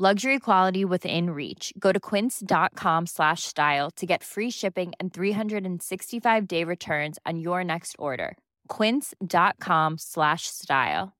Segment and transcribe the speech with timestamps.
[0.00, 1.72] Luxury quality within reach.
[1.76, 7.64] Go to quince.com slash style to get free shipping and 365 day returns on your
[7.64, 8.36] next order.
[8.68, 11.16] Quince.com slash style.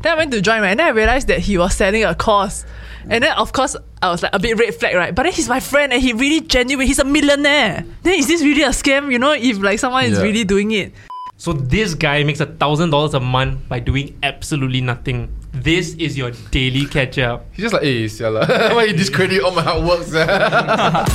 [0.00, 0.70] Then I went to join, right?
[0.70, 2.64] And then I realized that he was selling a course.
[3.10, 5.12] And then, of course, I was like a bit red flag, right?
[5.12, 6.86] But then he's my friend and he really genuine.
[6.86, 7.84] He's a millionaire.
[8.04, 9.10] Then is this really a scam?
[9.10, 10.92] You know, if like someone is really doing it.
[11.36, 15.34] So this guy makes a thousand dollars a month by doing absolutely nothing.
[15.62, 17.46] This is your daily catch up.
[17.52, 18.46] He's just like, hey, siala.
[18.74, 21.06] Why you discredit all my hard work, sia?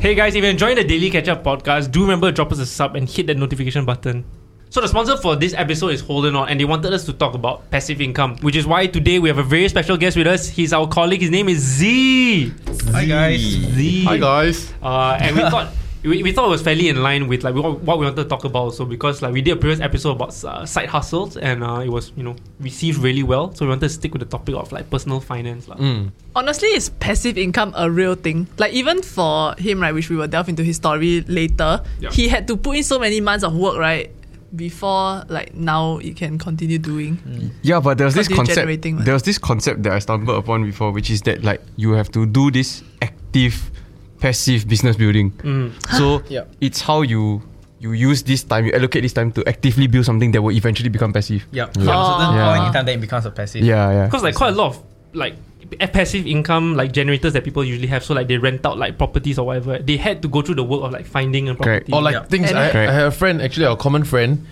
[0.00, 2.60] Hey guys, if you're enjoying the Daily Catch Up podcast, do remember to drop us
[2.60, 4.24] a sub and hit that notification button.
[4.70, 7.68] So the sponsor for this episode is Hodlnaut, and they wanted us to talk about
[7.72, 10.48] passive income, which is why today we have a very special guest with us.
[10.48, 11.20] He's our colleague.
[11.20, 12.52] His name is Tze.
[12.92, 13.40] Hi guys.
[13.40, 14.04] Tze.
[14.04, 14.72] Hi, guys.
[14.80, 17.80] Uh, and we thought we, we thought it was fairly in line with like what,
[17.80, 18.70] what we wanted to talk about.
[18.74, 21.88] So because like we did a previous episode about uh, side hustles, and uh, it
[21.88, 23.52] was you know received really well.
[23.54, 25.76] So we wanted to stick with the topic of like personal finance, lah.
[25.76, 26.10] Mm.
[26.36, 28.46] Honestly, is passive income a real thing?
[28.58, 32.10] Like even for him, right, which we will delve into his story later, Yeah.
[32.10, 34.10] he had to put in so many months of work, right?
[34.56, 37.18] Before like now you can continue doing.
[37.60, 38.56] Yeah, but there's this concept.
[38.56, 39.04] generating, man.
[39.04, 42.10] There was this concept that I stumbled upon before, which is that like you have
[42.12, 43.70] to do this active,
[44.20, 45.30] passive business building.
[45.42, 45.72] Mm.
[45.96, 46.44] So Yeah.
[46.60, 47.42] it's how you
[47.80, 50.88] you use this time, you allocate this time to actively build something that will eventually
[50.88, 51.46] become passive.
[51.52, 51.76] Yep.
[51.76, 51.84] Yeah.
[51.84, 52.54] From a certain Yeah.
[52.56, 53.62] point in time, then it becomes a passive.
[53.64, 54.04] Yeah, yeah.
[54.06, 55.36] Because like quite a lot of like
[55.70, 58.02] p- passive income like generators that people usually have.
[58.02, 59.78] So like they rent out like properties or whatever.
[59.78, 61.88] They had to go through the work of like finding a Correct.
[61.92, 62.24] Or like Yeah.
[62.24, 62.92] things, I, I Correct.
[62.92, 64.44] had a friend, actually, our common friend.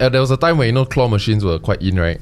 [0.00, 2.20] Uh, there was a time when, you know, claw machines were quite in, right?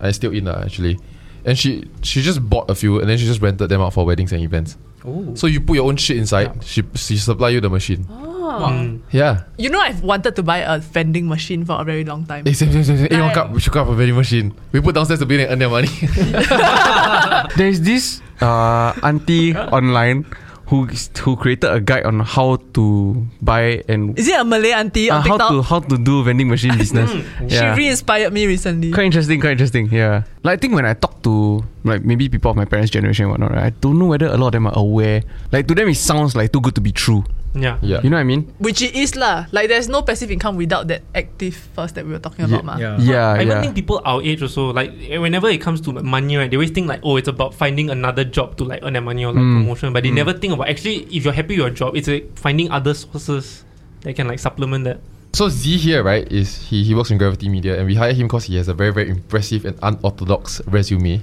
[0.00, 0.98] I still in, uh, actually.
[1.44, 4.06] And she she just bought a few and then she just rented them out for
[4.06, 4.76] weddings and events.
[5.06, 5.36] Ooh.
[5.36, 8.04] So you put your own shit inside, she, she supply you the machine.
[8.04, 9.00] Mm.
[9.10, 9.44] Yeah.
[9.58, 12.46] You know, I've wanted to buy a vending machine for a very long time.
[12.46, 13.08] Hey, same, same, same, same.
[13.10, 13.50] Hey, one cup.
[13.50, 14.54] We should go up a vending machine.
[14.72, 15.88] We put downstairs to build and earn their money.
[17.56, 20.24] There's this uh, auntie online
[20.66, 20.86] who
[21.20, 25.18] who created a guide on how to buy and Is it a Malay auntie uh,
[25.18, 27.10] on how to how to do vending machine business.
[27.48, 28.92] She re-inspired me recently.
[28.92, 29.88] Quite interesting, quite interesting.
[29.92, 30.24] Yeah.
[30.42, 33.32] Like I think when I talk to like maybe people of my parents' generation and
[33.32, 35.22] whatnot, right, I don't know whether a lot of them are aware.
[35.52, 37.24] Like to them it sounds like too good to be true.
[37.54, 37.78] Yeah.
[37.82, 38.00] yeah.
[38.02, 38.52] You know what I mean?
[38.58, 39.46] Which it is lah.
[39.52, 42.76] Like there's no passive income without that active first that we were talking about, ma.
[42.76, 42.98] Yeah.
[42.98, 43.60] Yeah, I even yeah.
[43.62, 46.70] think people our age also like eh, whenever it comes to money, right, they always
[46.74, 49.44] think like, oh, it's about finding another job to like earn that money or like
[49.44, 49.62] Mm.
[49.62, 52.26] promotion, but they never think about actually if you're happy with your job, it's like
[52.36, 53.62] finding other sources
[54.02, 54.98] that can like supplement that.
[55.34, 58.26] So Tze here, right, is he, he works in Gravity Media and we hired him
[58.26, 61.22] because he has a very, very impressive and unorthodox resume.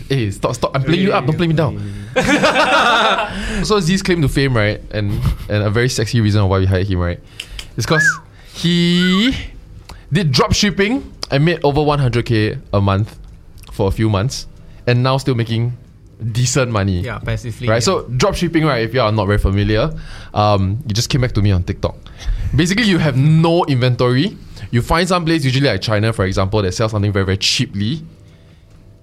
[0.00, 0.74] Hey, stop, stop.
[0.74, 1.78] I'm playing you up, don't play me down.
[3.64, 5.12] so Tze's claim to fame, right, and,
[5.48, 7.20] and a very sexy reason why we hired him, right,
[7.76, 8.06] is because
[8.54, 9.34] he
[10.12, 13.18] did drop shipping and made over 100k a month
[13.72, 14.46] for a few months
[14.86, 15.76] and now still making
[16.32, 17.00] decent money.
[17.00, 17.68] Yeah, passively.
[17.68, 17.80] Right, yeah.
[17.80, 18.82] so drop shipping, right?
[18.82, 19.90] If you are not very familiar,
[20.34, 21.96] um, you just came back to me on TikTok.
[22.54, 24.36] Basically, you have no inventory.
[24.70, 28.02] You find some place, usually like China, for example, that sells something very very cheaply,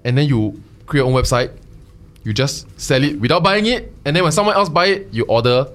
[0.03, 1.53] and then you create your own website.
[2.25, 5.23] You just sell it without buying it, and then when someone else buy it, you
[5.29, 5.69] order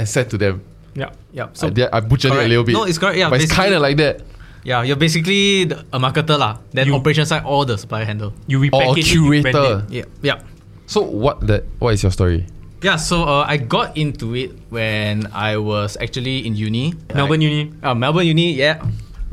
[0.00, 0.64] and send to them.
[0.96, 1.10] Yeah.
[1.32, 1.48] yeah.
[1.54, 2.72] So So I, I butchered it a little bit.
[2.72, 3.18] No, it's correct.
[3.18, 4.22] Yeah, but it's kind of like that.
[4.64, 6.58] yeah, you're basically the, a marketer lah.
[6.72, 8.32] Then You- operation side, all the supplier handle.
[8.48, 9.84] You Or a repackage it, brand curator.
[9.86, 9.92] it.
[9.92, 10.38] Yeah, yeah.
[10.86, 11.62] So what that?
[11.78, 12.46] What is your story?
[12.82, 16.92] Yeah, so uh, I got into it when I was actually in uni.
[17.14, 17.72] Melbourne Uni.
[17.82, 18.82] Uh, Melbourne Uni, yeah.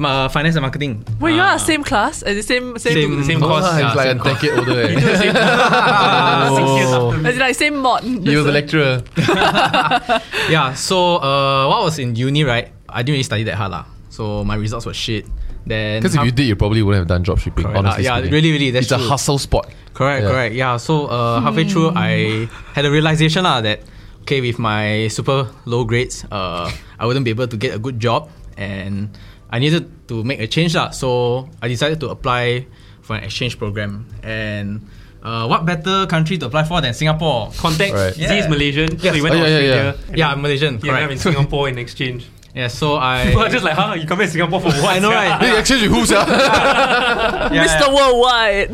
[0.02, 1.06] Ma- finance and marketing.
[1.22, 1.54] Wait, you Ah.
[1.54, 2.26] are same class?
[2.26, 3.64] As the same same, Same- same No course.
[3.70, 4.42] lah, yeah, he's like a same course.
[4.42, 4.82] decade older.
[4.90, 4.94] eh.
[6.58, 7.14] Six years Oh.
[7.14, 7.28] after.
[7.30, 8.02] As in like same mod.
[8.04, 8.94] He was a lecturer.
[10.50, 13.72] yeah, so uh, while I was in uni, right, I didn't really study that hard
[13.72, 13.86] lah.
[14.10, 15.26] So my results were shit.
[15.66, 17.64] Then Because if you did, you probably wouldn't have done dropshipping.
[17.70, 17.78] Correct.
[17.78, 18.34] Honestly, Uh, yeah, speaking.
[18.34, 19.70] really, really, that's it's a hustle spot.
[19.94, 20.32] Correct, Yeah.
[20.34, 20.54] correct.
[20.58, 20.78] Yeah.
[20.82, 23.86] So uh, halfway through, I had a realization lah that
[24.26, 26.66] okay, with my super low grades, uh,
[26.98, 29.14] I wouldn't be able to get a good job, and
[29.52, 30.90] I needed to make a change lah.
[30.96, 32.66] So I decided to apply
[33.02, 34.88] for an exchange program, and
[35.24, 37.52] uh, what better country to apply for than Singapore?
[37.58, 37.94] Context.
[37.94, 38.14] Right.
[38.16, 39.16] Tze is Malaysian, so Yes.
[39.16, 39.84] he went Oh, to yeah, yeah, Australia.
[39.84, 40.08] yeah.
[40.10, 40.80] and Yeah, I'm Malaysian.
[40.80, 42.26] He ended up in Singapore in exchange.
[42.52, 43.32] Yeah, so I.
[43.32, 43.96] People are just like, huh?
[43.96, 44.92] You come to Singapore for what?
[44.96, 45.40] I know, right?
[45.44, 46.20] Hey, exchange with who, sir?
[46.20, 47.88] Yeah, Mr.
[47.96, 48.72] Worldwide.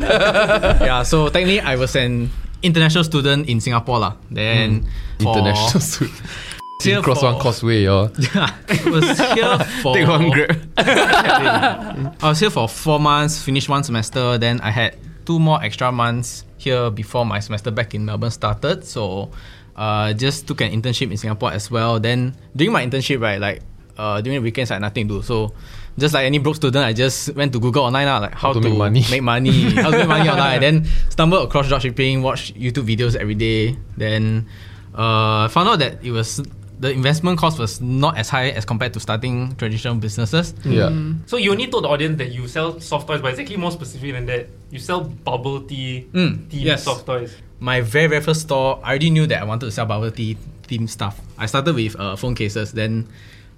[0.82, 2.30] yeah, so technically I was an
[2.62, 4.12] international student in Singapore lah.
[4.34, 4.82] Then
[5.22, 6.10] for- International suit.
[6.80, 8.08] Here Cross one for- causeway, yo.
[8.20, 10.62] Yeah, I was here for Take one grab.
[10.78, 14.94] I was here for four months, finished one semester, then I had
[15.26, 18.84] two more extra months here before my semester back in Melbourne started.
[18.84, 19.32] So
[19.74, 21.98] uh, just took an internship in Singapore as well.
[21.98, 23.62] Then during my internship, right, like
[23.96, 25.22] uh, during the weekends I had nothing to do.
[25.22, 25.52] So
[25.98, 28.60] just like any broke student, I just went to Google online lah, like how, to
[28.60, 29.02] make money.
[29.10, 30.62] make money, how to make money online.
[30.62, 33.76] And then stumbled across dropshipping, watched YouTube videos every day.
[33.96, 34.46] Then
[34.94, 36.40] uh, found out that it was
[36.80, 40.54] the investment cost was not as high as compared to starting traditional businesses.
[40.64, 40.90] Yeah.
[41.26, 43.72] So you only told the audience that you sell soft toys, but it's actually more
[43.72, 44.46] specific than that.
[44.70, 46.84] You sell bubble tea, Mm, tea yes.
[46.84, 47.34] soft toys.
[47.60, 50.36] my very very first store, I already knew that I wanted to sell bubble tea
[50.68, 51.18] themed stuff.
[51.36, 53.08] I started with uh, phone cases, then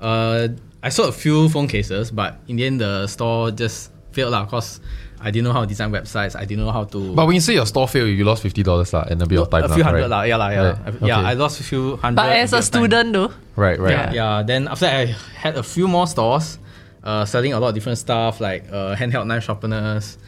[0.00, 0.48] uh,
[0.82, 4.46] I sold a few phone cases, but in the end the store just failed lah
[4.46, 4.80] cause
[5.22, 6.34] I didn't know how to design websites.
[6.34, 7.14] I didn't know how to.
[7.14, 9.38] But when you say your store failed, you lost fifty dollars lah, and a bit
[9.38, 10.10] of time a few lah, hundred right?
[10.10, 10.62] lah, yeah lah, yeah.
[10.62, 11.18] Right, I- yeah.
[11.20, 11.28] okay.
[11.28, 12.16] I lost a few hundred.
[12.16, 12.70] But as a of time.
[12.72, 13.30] student though.
[13.56, 13.92] Right, right.
[13.92, 14.12] Yeah.
[14.38, 14.42] yeah.
[14.42, 16.58] Then after that, I had a few more stores.
[17.02, 20.18] Uh, selling a lot of different stuff like uh, handheld knife sharpeners.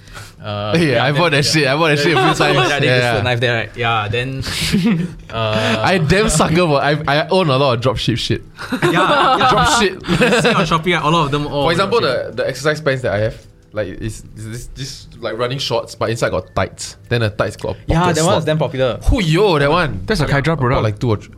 [0.41, 1.67] Uh, Hey, I bought that shit.
[1.69, 2.69] I bought that shit a few times.
[2.69, 3.23] yeah, they Yeah, just put yeah.
[3.29, 3.71] knife there, right?
[3.77, 4.29] Yeah, then
[5.31, 8.41] uh, I damn sucker, but I I own a lot of dropship shit.
[8.89, 9.49] yeah, yeah.
[9.53, 10.01] Drop shit.
[10.01, 11.65] see on Shopee, a lot of them all.
[11.69, 13.37] For example, the, the exercise pants that I have,
[13.73, 16.97] like it's, it's this, this like running shorts, but inside got tights.
[17.09, 18.27] Then the tights got a pocket yeah, that slot.
[18.27, 18.99] one is damn popular.
[19.09, 20.05] Who yo that one?
[20.07, 20.83] That's a Hydra I bought product.
[20.83, 21.35] like two or three.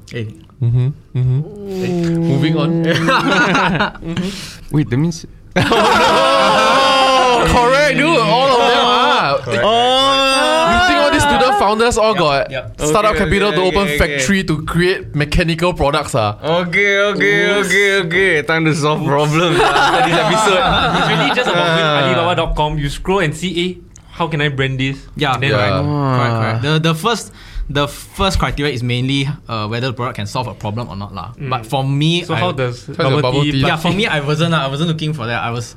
[0.61, 0.89] Mm-hmm,
[1.19, 1.69] mm-hmm.
[1.69, 2.83] Hey, Moving on.
[4.73, 5.27] Wait, that means.
[5.57, 8.07] oh, correct, dude.
[8.07, 9.39] All of them are.
[9.39, 12.75] You think all these student founders all got yep.
[12.81, 14.19] startup Okay, capital okay, to open okay, okay.
[14.19, 16.15] factory to create mechanical products?
[16.15, 18.43] Ah, Okay, okay, okay, okay.
[18.43, 20.63] Time to solve problems after this episode.
[20.99, 22.79] It's really just about with Alibaba.com.
[22.79, 23.75] You scroll and see, eh,
[24.13, 25.07] how can I brand this?
[25.17, 25.59] yeah, then, Yeah.
[25.59, 26.63] right, correct, correct.
[26.63, 27.33] The the first.
[27.65, 31.15] The first criteria is mainly uh, whether the product can solve a problem or not
[31.17, 31.33] lah.
[31.33, 33.53] But for me, So I- how does your bubble, bubble tea?
[33.57, 33.65] tea?
[33.65, 34.53] yeah, for me, I wasn't.
[34.53, 35.41] uh, I wasn't looking for that.
[35.41, 35.73] I was,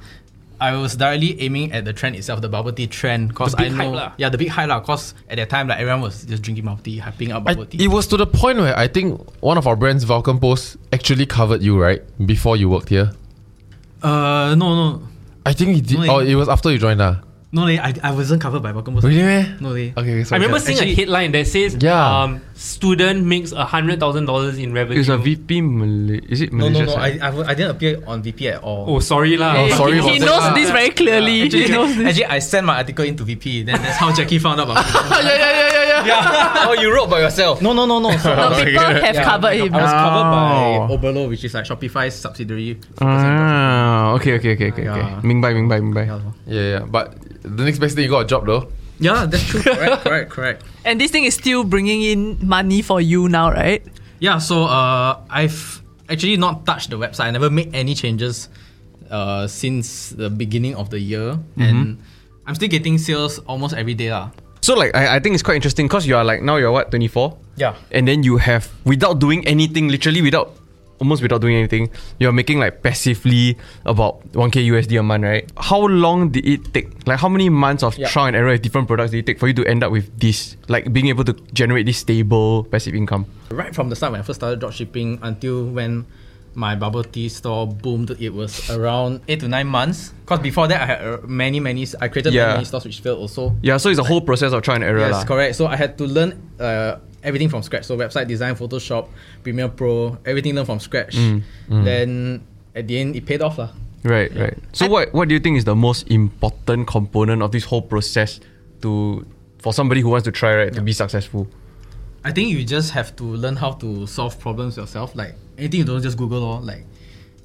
[0.60, 3.64] I was directly aiming at the trend itself, the bubble tea trend, cause The I
[3.70, 4.80] big hype know, yeah, the big hype lah.
[4.80, 7.66] Cause at that time, like everyone was just drinking bubble tea, hyping up I, bubble
[7.68, 7.84] tea.
[7.84, 11.26] it was to the point where I think one of our brands, Vulcan Post, actually
[11.28, 12.02] covered you, right?
[12.26, 13.12] Before you worked here.
[14.02, 15.08] uh, no, no,
[15.46, 16.00] I think he did.
[16.00, 16.32] No, oh, eh.
[16.32, 17.22] it was after you joined, ah.
[17.58, 19.08] No, leh, I, I wasn't covered by Vulcan Post.
[19.10, 19.24] Really?
[19.26, 19.58] meh?
[19.60, 19.90] No, leh.
[19.98, 20.22] Okay, sorry.
[20.22, 20.42] I sorry.
[20.46, 21.98] remember seeing a headline that says Yeah.
[21.98, 25.00] um, student makes hundred thousand dollars in revenue.
[25.02, 26.22] It's a VP Malay.
[26.30, 26.86] Is it No, Malaysia?
[26.86, 27.02] no, no.
[27.02, 28.86] I, I, I didn't appear on VP at all.
[28.88, 29.58] oh, sorry lah.
[29.58, 30.54] Oh, sorry about he knows Ah.
[30.54, 31.50] this very clearly.
[31.50, 32.06] Actually, he knows this.
[32.14, 33.64] actually, I sent my article into VP.
[33.66, 34.86] Then that's how Jackie found out about
[35.26, 36.66] yeah, yeah, yeah, yeah, yeah.
[36.70, 37.58] oh, you wrote by yourself.
[37.62, 38.14] No, no, no, no.
[38.22, 39.74] So, No, people have Yeah, covered him.
[39.74, 40.46] I was covered by
[40.78, 40.94] oh.
[40.94, 42.78] Oberlo, which is like Shopify's subsidiary.
[43.02, 45.06] Ah, okay, okay, okay, okay, okay.
[45.26, 46.06] Ming 明白，明白，明白。
[46.06, 46.20] Yeah.
[46.48, 46.86] Yeah, yeah.
[46.86, 47.14] But
[47.48, 48.70] the next best thing, you got a job though.
[49.00, 49.62] yeah, that's true.
[49.66, 50.60] Correct, correct, correct.
[50.86, 53.86] And this thing is still bringing in money for you now, right?
[54.20, 57.30] Yeah, so uh, I've actually not touched the website.
[57.30, 58.50] I never made any changes
[59.14, 62.02] uh, since the beginning of the year, and
[62.50, 64.32] I'm still getting sales almost every day lah.
[64.66, 66.90] So like, I, I think it's quite interesting because you are like now you're what
[66.90, 67.78] 24, Yeah.
[67.94, 70.57] and then you have without doing anything, literally without
[71.00, 71.90] almost without doing anything,
[72.20, 75.50] you're making like passively about 1k USD a month, right?
[75.58, 77.08] How long did it take?
[77.08, 78.08] Like how many months of Yeah.
[78.08, 80.10] trial and error with different products did it take for you to end up with
[80.20, 83.26] this, like being able to generate this stable passive income?
[83.52, 86.06] Right from the start when I first started dropshipping until when
[86.58, 90.12] my bubble tea store boomed, it was around eight to nine months.
[90.26, 92.54] Cause before that I had uh, many many I created Yeah.
[92.58, 93.56] many stores which failed also.
[93.62, 95.06] Yeah, so it's a whole process of trying and error.
[95.06, 95.26] Yes, lah.
[95.26, 95.56] correct.
[95.56, 97.86] So I had to learn uh, everything from scratch.
[97.86, 99.08] So website design, Photoshop,
[99.44, 101.14] Premiere Pro, everything learned from scratch.
[101.16, 102.42] Mm, Then
[102.74, 103.70] at the end, it paid off lah.
[104.02, 104.58] Right, right.
[104.74, 108.40] So what what do you think is the most important component of this whole process
[108.82, 109.26] to
[109.62, 111.46] for somebody who wants to try right to be successful?
[112.26, 115.14] I think you just have to learn how to solve problems yourself.
[115.16, 116.86] Like anything you don't just Google or like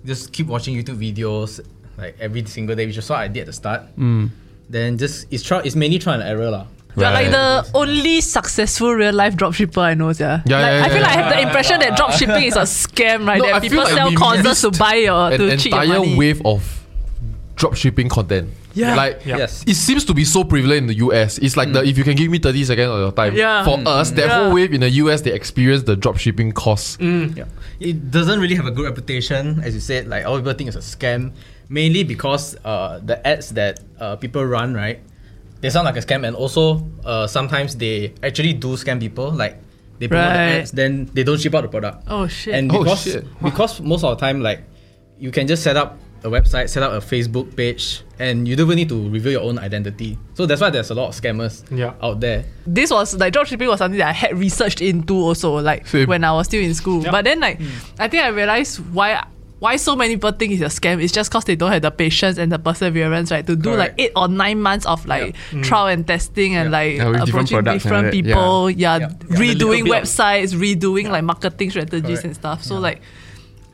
[0.05, 1.61] just keep watching YouTube videos
[1.97, 3.83] like every single day, which is what I did at the start.
[3.97, 4.31] Mm.
[4.69, 6.67] Then just it's trial it's mainly trial and error lah.
[6.95, 10.43] You're like the only successful real life dropshipper I know, yeah.
[10.45, 12.69] Yeah, like, yeah, I feel yeah, like I have the impression that dropshipping is a
[12.69, 13.39] scam, right?
[13.39, 15.73] No, that I people feel like sell we courses to buy your An to cheat
[15.73, 16.17] your entire money.
[16.17, 16.87] wave of
[17.57, 18.51] dropshipping content.
[18.75, 18.95] Yeah.
[18.97, 19.37] Like Yeah.
[19.39, 19.65] Yes.
[19.67, 21.39] it seems to be so prevalent in the US.
[21.39, 23.35] It's like the if you can give me 30 seconds of your time.
[23.37, 23.65] Yeah.
[23.65, 24.45] For us, that Yeah.
[24.45, 26.97] whole wave in the US, they experience the dropshipping costs.
[27.01, 27.45] Yeah.
[27.81, 30.09] It doesn't really have a good reputation, as you said.
[30.09, 31.33] Like all people think it's a scam,
[31.69, 35.01] mainly because uh, the ads that uh, people run, right?
[35.61, 39.31] They sound like a scam, and also uh, sometimes they actually do scam people.
[39.31, 39.59] Like
[40.01, 40.35] they promote Right.
[40.35, 42.03] the ads, then they don't ship out the product.
[42.09, 42.55] Oh shit.
[42.55, 43.23] And Oh, shit.
[43.43, 44.63] because most of the time, like
[45.19, 48.67] you can just set up a website, set up a Facebook page, and you don't
[48.67, 50.19] even need to reveal your own identity.
[50.35, 51.95] So that's why there's a lot of scammers Yeah.
[52.03, 52.45] out there.
[52.67, 56.09] this was like dropshipping was something that I had researched into also, like Same.
[56.09, 57.03] when I was still in school.
[57.03, 57.13] Yep.
[57.13, 57.69] But then like hmm.
[57.99, 59.25] I think I realized why
[59.59, 61.91] why so many people think it's a scam is just because they don't have the
[61.93, 63.47] patience and the perseverance, right?
[63.47, 65.63] To do like eight or nine months of like hmm.
[65.63, 69.09] trial and testing and like Yeah, with different approaching different all that, people, yeah, Yeah.
[69.09, 72.25] redoing And a little bit of- websites, redoing like marketing strategies Correct.
[72.25, 72.65] and stuff.
[72.65, 73.03] So like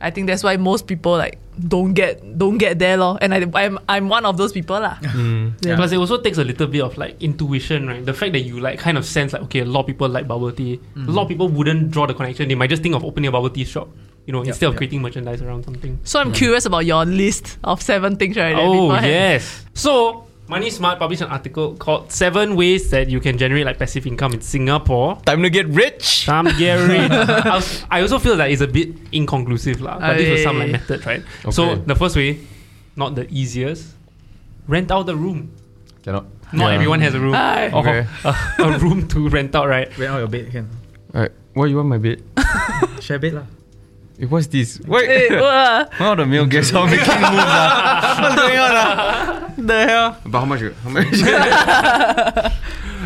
[0.00, 3.18] I think that's why most people like don't get don't get there lor.
[3.20, 4.96] And I I'm I'm one of those people lah.
[5.18, 5.54] Mm.
[5.66, 5.74] Yeah.
[5.74, 8.04] Plus, it also takes a little bit of like intuition, right?
[8.04, 10.28] The fact that you like kind of sense like, okay, a lot of people like
[10.28, 10.78] bubble tea.
[10.94, 11.30] A lot of mm.
[11.30, 12.46] people wouldn't draw the connection.
[12.46, 13.88] They might just think of opening a bubble tea shop,
[14.26, 14.78] you know, instead of yep.
[14.78, 15.98] creating merchandise around something.
[16.04, 16.36] So I'm mm.
[16.36, 18.54] curious about your list of seven things, right?
[18.54, 19.64] that Oh yes.
[19.74, 24.06] So Money Smart published an article called Seven Ways That You Can Generate Like Passive
[24.06, 25.16] Income in Singapore.
[25.26, 26.24] Time to get rich.
[26.24, 26.98] Sam Gary.
[27.10, 29.98] I, was- I also feel that it's a bit inconclusive, lah.
[30.00, 30.72] But this was some like Aye.
[30.72, 31.22] method, right?
[31.52, 32.40] So the first way,
[32.96, 33.92] not the easiest,
[34.66, 35.52] rent out the room.
[36.02, 36.24] Cannot.
[36.50, 36.74] Not Yeah.
[36.80, 37.34] everyone has a room.
[37.34, 37.68] Aye.
[37.70, 38.06] Or Okay.
[38.24, 38.32] a,
[38.72, 39.86] a room to rent out, right?
[39.98, 40.70] Rent out your bed, can.
[41.14, 42.22] Alright, why you want my bed?
[43.04, 43.44] Share bed lah.
[44.20, 44.80] Eh, What's this?
[44.80, 47.44] Wait, Hey, uh, one of the male guests are making moves.
[47.46, 48.18] ah.
[48.20, 48.72] What's going on?
[48.75, 49.52] ah?
[49.56, 50.16] The hell?
[50.26, 50.60] But how much?
[50.82, 52.54] How much?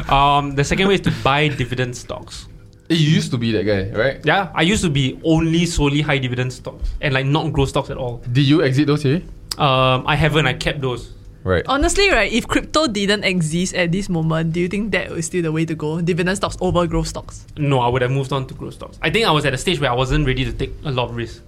[0.09, 2.47] Um, the second way is to buy dividend stocks.
[2.91, 4.21] Eh, you used to be that guy, right?
[4.25, 7.89] Yeah, I used to be only solely high dividend stocks and like not growth stocks
[7.91, 8.21] at all.
[8.33, 9.23] Did you exit those here?
[9.59, 10.47] Um, I haven't.
[10.47, 11.13] I kept those.
[11.45, 11.65] Right.
[11.67, 15.43] honestly, right, if crypto didn't exist at this moment, do you think that is still
[15.43, 16.01] the way to go?
[16.01, 17.47] Dividend stocks over growth stocks?
[17.57, 18.99] No, I would have moved on to growth stocks.
[19.03, 21.11] I think I was at a stage where I wasn't ready to take a lot
[21.11, 21.43] of risk.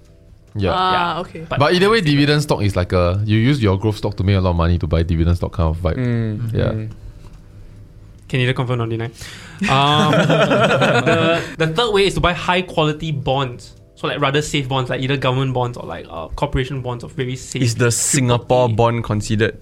[0.53, 0.71] Yeah.
[0.73, 1.21] Ah, Yeah.
[1.21, 1.45] okay.
[1.49, 4.23] But, but either way, dividend stock is like a you use your growth stock to
[4.23, 5.95] make a lot of money to buy dividend stock kind of vibe.
[5.97, 6.71] Mm, Yeah.
[6.71, 6.91] mm.
[8.27, 9.05] can either confirm or deny.
[9.69, 13.75] Um, the, the third way is to buy high quality bonds.
[13.95, 17.13] So like rather safe bonds, like either government bonds or like uh, corporation bonds of
[17.13, 17.61] very safe.
[17.61, 19.57] Is the Singapore bond considered?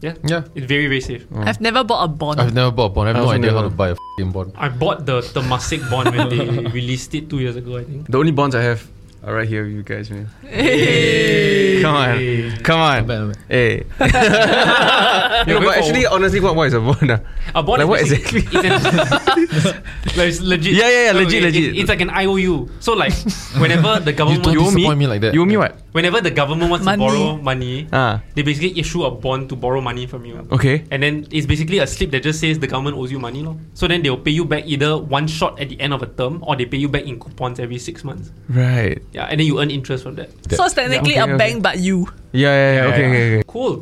[0.00, 0.42] Yeah, Yeah.
[0.54, 1.26] it's very very safe.
[1.34, 2.40] I've never bought a bond.
[2.40, 3.08] I've never bought a bond.
[3.08, 3.70] I have I no also idea how never.
[3.70, 4.52] to buy a f***ing bond.
[4.56, 6.46] I bought the Temasek bond when they
[6.78, 7.76] released it two years ago.
[7.78, 8.06] I think.
[8.06, 8.86] The only bonds I have
[9.24, 10.28] are right here with you guys, man.
[10.46, 11.82] Hey.
[11.82, 12.16] Come on.
[12.62, 12.96] Come on.
[12.98, 13.36] Not bad, bad.
[13.50, 13.74] Hey.
[15.46, 17.10] You're no, but actually, honestly, what, what is a bond?
[17.10, 17.20] ah?
[17.54, 19.82] A bond Like is what basically- it's, an-
[20.16, 20.74] like it's legit.
[20.74, 21.64] Yeah, yeah, yeah, No, legit, it- legit.
[21.64, 22.68] it- it's like an IOU.
[22.80, 23.14] So like
[23.58, 24.82] whenever the You government don't You owe me?
[24.82, 25.34] disappoint me like that.
[25.34, 25.74] You owe me what?
[25.98, 27.02] Whenever the government wants Money.
[27.02, 30.46] to borrow money, Ah, they basically issue a bond to borrow money from you.
[30.54, 30.84] okay.
[30.94, 33.42] And then it's basically a slip that just says the government owes you money.
[33.42, 33.58] Lor.
[33.74, 36.38] So then they'll pay you back either one shot at the end of a term
[36.46, 38.30] or they pay you back in coupons every six months.
[38.48, 39.02] Right.
[39.12, 40.30] Yeah, and then you earn interest from that.
[40.54, 41.26] So it's technically Yeah.
[41.26, 42.06] a Okay, bank, but you.
[42.30, 42.88] Yeah, yeah, yeah.
[42.94, 43.08] Okay, Yeah.
[43.10, 43.44] okay, okay.
[43.50, 43.74] Cool.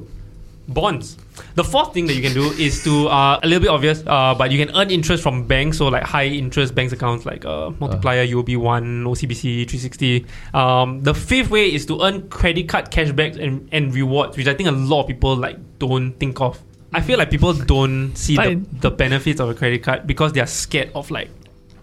[0.68, 1.16] Bonds.
[1.54, 4.34] The fourth thing that you can do is to uh, a little bit obvious, uh,
[4.36, 7.70] but you can earn interest from banks, so like high interest banks accounts like uh,
[7.78, 10.26] Multiplier, UOB One, OCBC, 360.
[10.54, 14.54] Um, the fifth way is to earn credit card cashbacks and, and rewards, which I
[14.54, 16.60] think a lot of people like don't think of.
[16.92, 20.40] I feel like people don't see the, the benefits of a credit card because they
[20.40, 21.28] are scared of like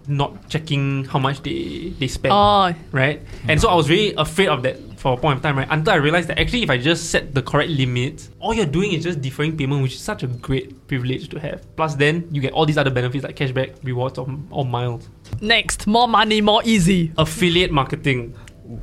[0.08, 3.22] not checking how much they, they spend Oh, right?
[3.48, 5.68] And so I was really afraid of that for a point of time, right?
[5.70, 8.94] Until I realized that actually, if I just set the correct limits, all you're doing
[8.94, 11.76] is just deferring payment, which is such a great privilege to have.
[11.76, 15.10] Plus, then you get all these other benefits like cashback, rewards, or, or miles.
[15.42, 17.12] next, more money, more easy.
[17.18, 18.34] Affiliate marketing,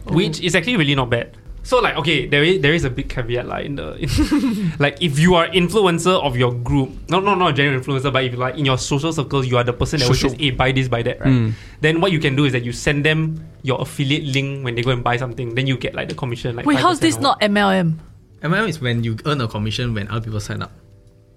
[0.09, 1.39] which is actually really not bad.
[1.63, 5.01] So like okay, there is there is a big caveat like in the in, like
[5.03, 8.37] if you are influencer of your group, no no not a general influencer, but if
[8.37, 10.89] like in your social circles you are the person that always says, hey buy this
[10.89, 11.29] buy that, right?
[11.29, 11.53] Mm.
[11.81, 14.83] Then what you can do is that you send them your affiliate link when they
[14.83, 15.55] go and buy something.
[15.55, 16.57] Then you get like the commission.
[16.57, 17.99] Like Wait, how's this not MLM?
[18.43, 20.73] MLM is when you earn a commission when other people sign up.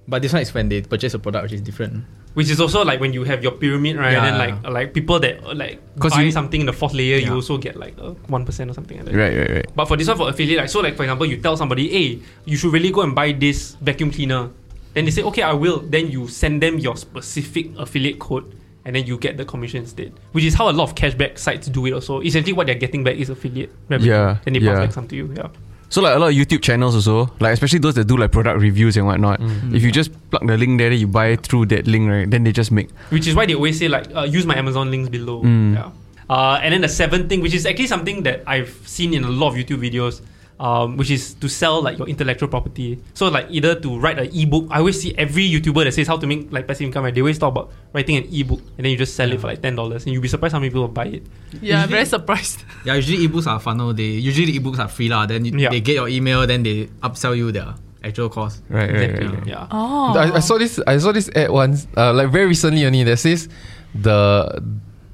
[0.08, 2.04] But this one is when they purchase a product, which is different.
[2.34, 4.12] Which is also like when you have your pyramid, right?
[4.12, 4.26] Yeah.
[4.26, 6.94] And then like like people that uh, like 'Cause buy you- something in the fourth
[6.94, 7.96] layer, you also get like
[8.28, 9.16] one percent or something like that.
[9.16, 9.68] Right, right, right.
[9.76, 12.20] But for this one for affiliate, like so like for example, you tell somebody, hey,
[12.46, 14.50] you should really go and buy this vacuum cleaner.
[14.94, 15.80] Then they say, okay, I will.
[15.80, 18.56] Then you send them your specific affiliate code.
[18.86, 21.70] And then you get the commission instead, which is how a lot of cashback sites
[21.70, 21.94] do it.
[21.94, 24.12] Also, essentially, what they're getting back is affiliate revenue.
[24.12, 24.80] Yeah, Then they pass yeah.
[24.84, 25.34] back some to you.
[25.38, 25.48] Yeah.
[25.94, 28.60] So like a lot of YouTube channels also, like especially those that do like product
[28.60, 29.38] reviews and whatnot.
[29.72, 32.28] If you just plug the link there, then you buy through that link, right?
[32.28, 32.90] Then they just make.
[33.10, 35.44] which is why they always say like uh, use my Amazon links below.
[35.44, 35.76] Mm.
[35.76, 35.92] Yeah.
[36.28, 39.30] Uh, and then the seventh thing, which is actually something that I've seen in a
[39.30, 40.22] lot of YouTube videos,
[40.60, 43.00] um, which is to sell like your intellectual property.
[43.14, 44.68] So like either to write an ebook.
[44.72, 47.04] I always see every YouTuber that says how to make like passive income.
[47.04, 47.14] Right?
[47.14, 49.62] They always talk about writing an ebook and then you just sell it for like
[49.62, 51.24] ten dollars, and you'll be surprised how many people will buy it.
[51.62, 52.64] Yeah, I'm Usually- very surprised.
[52.86, 53.94] Yeah, usually ebooks are funnel.
[53.94, 55.26] They usually the ebooks are free lah.
[55.26, 55.70] Then you, Yeah.
[55.70, 58.62] they get your email, then they upsell you their actual cost.
[58.70, 59.28] Right, right, Exactly.
[59.28, 59.38] right.
[59.40, 59.48] right.
[59.48, 59.68] Yeah.
[59.72, 60.14] Oh.
[60.18, 60.80] I, I saw this.
[60.86, 63.04] I saw this ad once, uh, like very recently only.
[63.04, 63.48] That says
[63.96, 64.60] the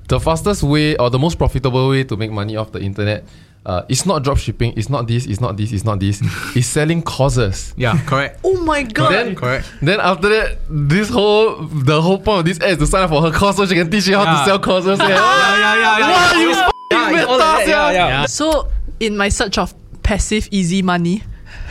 [0.09, 3.23] the fastest way or the most profitable way to make money off the internet
[3.65, 6.21] uh, it's not drop shipping, it's not this, it's not this, it's not this.
[6.55, 7.73] it's selling courses.
[7.77, 8.39] Yeah, correct.
[8.43, 9.11] Oh my god.
[9.11, 9.69] Then, Correct.
[9.81, 13.09] then after that, this whole the whole point of this ad is to sign up
[13.09, 14.39] for her course so she can teach you how Yeah.
[14.39, 14.99] to sell courses.
[15.03, 15.07] yeah.
[15.09, 16.33] Yeah, yeah, yeah, yeah.
[16.33, 17.97] Wow, you yeah, f***ing it's all meta, that, yeah, sia.
[17.97, 18.25] yeah.
[18.25, 19.73] So, in my search of
[20.03, 21.21] passive easy money,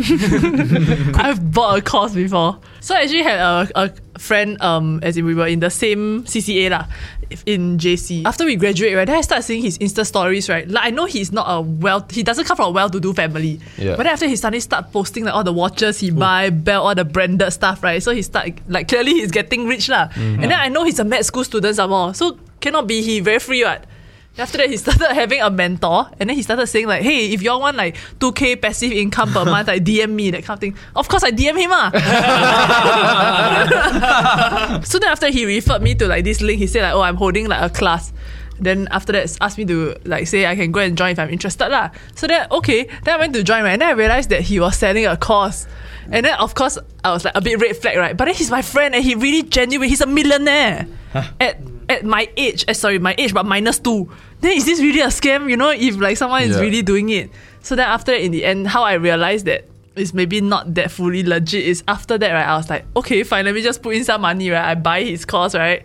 [1.15, 2.59] I've bought a course before.
[2.81, 6.25] So I actually had a, a friend, um, as in we were in the same
[6.25, 6.87] CCA lah,
[7.47, 8.25] in JC.
[8.25, 10.69] After we graduate, right, then I start seeing his Insta stories, right.
[10.69, 13.61] Like I know he's not a well, he doesn't come from a well-to-do family.
[13.77, 13.97] Yeah.
[13.97, 16.95] But then after he suddenly start posting like all the watches he buy, belt, all
[16.95, 18.03] the branded stuff, right.
[18.03, 20.09] So he start like clearly he's getting rich lah.
[20.13, 20.41] And mm-hmm.
[20.43, 23.39] then I know he's a med school student some more, so cannot be he very
[23.39, 23.85] free what.
[24.39, 27.43] After that, he started having a mentor, and then he started saying like, "Hey, if
[27.43, 30.61] y'all want like two k passive income per month, like DM me that kind of
[30.61, 31.91] thing." Of course, I DM him ah.
[34.85, 37.17] so then after he referred me to like this link, he said like, "Oh, I'm
[37.17, 38.13] holding like a class."
[38.61, 41.31] Then after that, asked me to like say I can go and join if I'm
[41.31, 41.91] interested lah.
[42.15, 44.59] So then okay, then I went to join right, and then I realized that he
[44.61, 45.67] was selling a course.
[46.11, 48.17] And then of course I was like a bit red flag, right?
[48.17, 49.89] But then he's my friend and he really genuine.
[49.89, 50.87] He's a millionaire
[51.41, 52.65] at at my age.
[52.69, 54.11] eh, sorry, my age, but minus two.
[54.41, 55.49] Then is this really a scam?
[55.51, 56.63] You know, if like someone is Yeah.
[56.63, 57.31] really doing it.
[57.63, 59.65] So then after that, in the end, how I realized that
[59.97, 62.47] it's maybe not that fully legit is after that, right?
[62.47, 64.65] I was like, okay, fine, let me just put in some money, right?
[64.65, 65.83] I buy his course, right?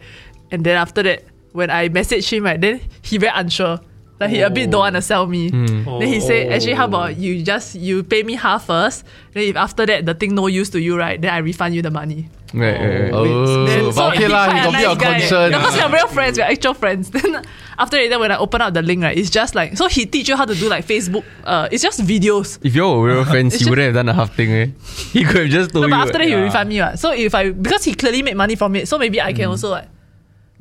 [0.52, 3.80] And then after that, when I message him, right, then he very unsure.
[4.20, 5.50] Like he a bit don't want to sell me.
[5.50, 9.04] Then he say, actually, how about you just you pay me half first.
[9.34, 11.82] Then if after that the thing no use to you, right, then I refund you
[11.82, 12.30] the money.
[12.54, 13.12] Right, right, right.
[13.12, 15.20] Oh, Then- but okay he's lah, quite he a got be nice a guy.
[15.20, 15.52] concern.
[15.52, 17.10] No, because we're real friends, we're actual friends.
[17.16, 17.42] Then
[17.80, 20.06] after that, then when I open up the link, right, it's just like so he
[20.06, 21.26] teach you how to do like Facebook.
[21.44, 22.60] Uh, it's just videos.
[22.64, 24.52] If you were real friends, he wouldn't have done a half thing.
[24.54, 24.68] Eh?
[25.12, 25.94] He could have just told No, you.
[25.98, 26.36] but after that he yeah.
[26.38, 26.80] will refund me.
[26.80, 27.00] What.
[27.00, 29.70] So if I because he clearly made money from it, so maybe I can also
[29.74, 29.90] like.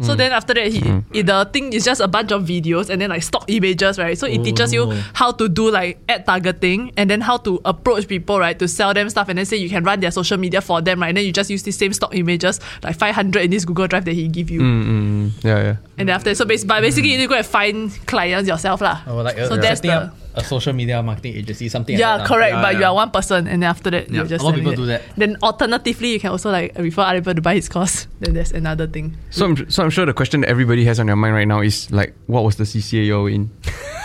[0.03, 0.83] So then after that, he
[1.13, 4.17] it, the thing is just a bunch of videos and then like stock images, right?
[4.19, 8.09] So it teaches you how to do like ad targeting and then how to approach
[8.09, 10.61] people, right, to sell them stuff and then say you can run their social media
[10.61, 11.09] for them, right?
[11.09, 14.05] And then you just use the same stock images, like 500 in this Google Drive
[14.05, 14.61] that he give you.
[14.61, 15.45] Mm, mm, mm.
[15.45, 15.77] Yeah, yeah.
[15.99, 18.81] And then after, so basically, but basically you need to go and find clients yourself,
[18.81, 19.03] lah.
[19.07, 22.19] Or like a, so that's the up a social media marketing agency, something yeah, like
[22.19, 22.23] that.
[22.23, 22.29] lah.
[22.29, 22.55] correct.
[22.55, 22.81] Yeah, but yeah.
[22.81, 24.71] you are one person, and then after that, Yeah, you're just a lot of selling
[24.71, 25.03] people do that.
[25.17, 28.07] Then alternatively, you can also like refer other people to buy his course.
[28.21, 29.17] Then there's another thing.
[29.31, 31.61] So I'm, so I'm sure the question that everybody has on their mind right now
[31.61, 33.51] is like, what was the CCA you're in?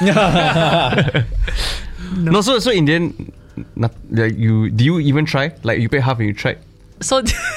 [2.17, 2.41] no.
[2.41, 3.33] so so in the end,
[3.75, 5.53] not, like you do you even try?
[5.63, 6.59] Like you pay half and you tried?
[7.01, 7.21] So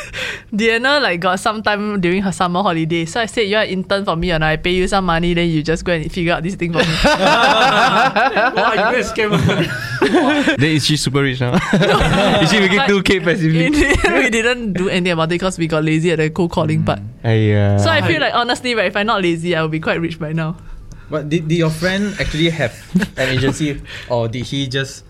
[0.55, 3.05] Diana like got some time during her summer holiday.
[3.05, 5.49] So I said you're an intern for me and I pay you some money, then
[5.49, 6.85] you just go and figure out this thing for me.
[7.05, 9.31] wow, you guys scam.
[10.59, 11.55] then is she super rich now?
[12.43, 13.71] is she making two k passively?
[13.71, 17.01] we didn't do anything about it because we got lazy at the cold calling part.
[17.23, 19.81] Ay, uh, So I feel like honestly, right, if I'm not lazy, I will be
[19.81, 20.57] quite rich by now.
[21.09, 22.75] But did, did your friend actually have
[23.17, 25.05] an agency or did he just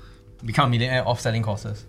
[0.44, 1.84] become a millionaire off selling courses?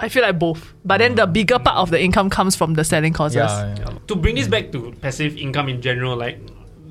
[0.00, 0.74] I feel like both.
[0.84, 3.36] But then the bigger part of the income comes from the selling courses.
[3.36, 3.98] Yeah, yeah.
[4.06, 6.38] to bring this back to passive income in general, like,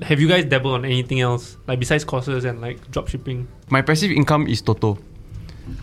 [0.02, 3.48] have you guys dabbled on anything else, like besides courses and like drop shipping?
[3.70, 4.98] my passive income is Toto.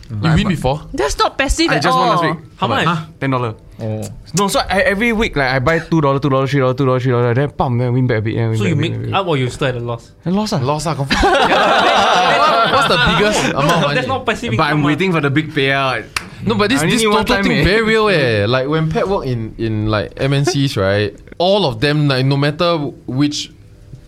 [0.09, 0.81] You win before?
[0.93, 2.07] That's not passive I at just all.
[2.07, 2.45] won last week.
[2.57, 3.19] How much?
[3.19, 3.55] Ten dollar.
[3.79, 4.01] Oh.
[4.38, 6.85] No, so I, every week like I buy two dollar, two dollar, three dollar, two
[6.85, 8.35] dollar, three dollar, then pump, then win back a bit.
[8.35, 9.75] Then win So back you a bit, make win back up or you still at
[9.75, 10.11] a loss?
[10.25, 10.57] I lost ah.
[10.57, 11.21] Lost ah, confirm.
[11.21, 13.95] What- What's the biggest amount of money?
[13.95, 14.77] That's not passive But income.
[14.77, 14.88] I'm ah.
[14.88, 16.05] waiting for the big payout.
[16.43, 17.63] No, but this I this need total time, thing eh.
[17.63, 18.45] very real eh.
[18.48, 21.15] Like when Pat work in in like MNCs, right?
[21.38, 23.52] All of them, like no matter which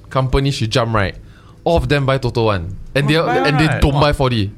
[0.10, 1.16] company she jump, right?
[1.63, 3.82] All of them buy Toto one, and they buy and they right.
[3.82, 4.52] don't buy 4D.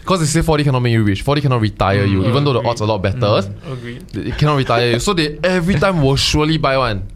[0.00, 1.24] Because they say 4D cannot make you rich.
[1.24, 3.40] 4D cannot retire you, even though the odds are a lot better.
[3.66, 4.16] Agreed.
[4.16, 4.98] It cannot retire you.
[4.98, 7.08] So they every time will surely buy one.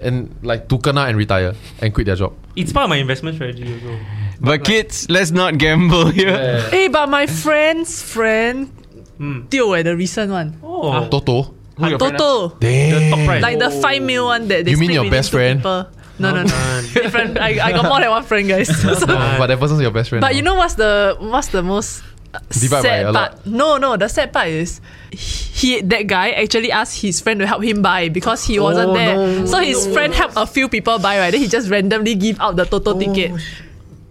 [0.00, 2.34] And like to kena and retire and quit their job.
[2.56, 3.98] It's part of my investment strategy also.
[4.40, 6.60] But kids, let's not gamble here.
[6.70, 8.68] Hey, but my friend's friend,
[9.18, 9.46] Hmm.
[9.48, 10.58] Tio, eh, the recent one.
[10.62, 11.54] Oh, Toto.
[11.76, 12.18] Who your friend ah?
[12.18, 12.56] Toto.
[12.60, 13.10] Damn.
[13.10, 13.42] top price.
[13.42, 15.58] Like the 5 mil one that they You mean your best friend?
[15.60, 15.86] people.
[16.18, 16.82] No, no, no.
[16.94, 17.38] Different.
[17.38, 18.68] I, I got more than one friend, guys.
[18.82, 20.20] So- but that person's your best friend.
[20.20, 20.36] but now.
[20.36, 22.02] you know what's the what's the most
[22.48, 23.44] Divide sad part?
[23.46, 23.96] No, no.
[23.96, 28.08] The sad part is he that guy actually asked his friend to help him buy
[28.08, 29.16] because he wasn't Oh, there.
[29.16, 29.46] no.
[29.46, 31.30] so his friend helped a few people buy right.
[31.30, 33.32] Then he just randomly give out the Toto ticket.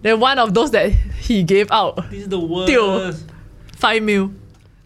[0.02, 0.90] Then one of those that
[1.22, 2.68] he gave out This is the worst.
[2.70, 3.12] Tio.
[3.76, 4.30] five mil.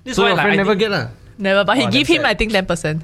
[0.05, 1.05] This is So why, your like, friend I never think- get lah.
[1.37, 2.31] Never, but he Oh, give that's him sad.
[2.31, 3.01] I think ten percent.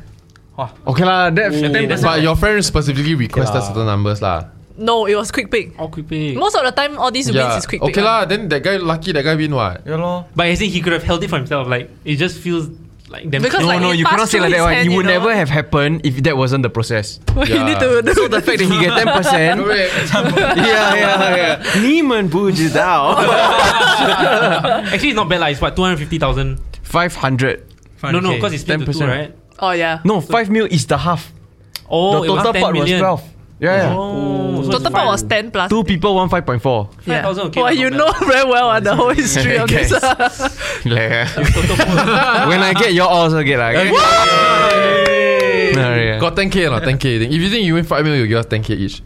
[0.58, 3.68] Okay lah, that, Okay, that's But your friend specifically requested Yeah.
[3.70, 4.46] certain numbers lah.
[4.78, 5.74] No, it was quick pick.
[5.78, 6.34] All quick pay.
[6.38, 7.90] Most of the time, all these wins is quick pick.
[7.94, 8.10] Okay one.
[8.10, 9.82] lah, then that guy lucky that guy win what?
[9.86, 10.26] yeah lor.
[10.36, 11.66] But I think he could have held it for himself.
[11.70, 12.70] Like it just feels
[13.10, 13.42] like them.
[13.42, 14.70] Because No, like, no, it you cannot passed say like through that.
[14.70, 14.74] his One.
[14.78, 15.18] hand, It you would know?
[15.18, 17.18] never have happened if that wasn't the process.
[17.38, 21.82] you need to do So the fact that he get ten percent, yeah, yeah, yeah.
[21.82, 23.18] 你们不知道
[24.94, 25.40] Actually, it's not bad.
[25.42, 26.58] Like, it's what two hundred fifty thousand.
[26.93, 27.57] five hundred.
[28.03, 29.09] No, no, because it's split to two, 10%.
[29.09, 29.31] right?
[29.59, 30.01] Oh yeah.
[30.05, 31.33] No, five mil is the half.
[31.89, 33.23] Oh, the it was total 10 part was twelve.
[33.63, 33.95] Yeah, yeah.
[33.97, 35.71] Oh, so Total part was ten plus.
[35.71, 36.91] Two people, one five point four.
[37.07, 37.23] Yeah.
[37.23, 37.97] 5,000, okay, Well, not you bad.
[37.99, 39.93] know very well uh, the whole history of this.
[40.85, 41.31] Yeah.
[42.51, 43.77] When I get your also get like.
[45.79, 46.19] No, yeah.
[46.19, 46.83] Got 10k or not?
[46.83, 47.05] 10k.
[47.23, 49.03] If you think you win 5 million, you give us 10k each.